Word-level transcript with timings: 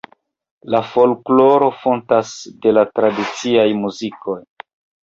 La 0.75 0.79
folkloro 0.93 1.69
fontas 1.83 2.33
de 2.65 2.75
la 2.79 2.87
tradiciaj 2.97 3.71
muzikoj. 3.85 4.43